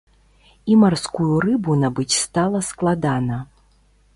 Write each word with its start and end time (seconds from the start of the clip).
І 0.71 0.77
марскую 0.83 1.35
рыбу 1.45 1.75
набыць 1.83 2.19
стала 2.23 2.63
складана. 2.69 3.37